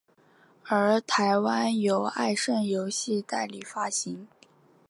[0.65, 4.27] 而台湾由爱胜游戏代理发行。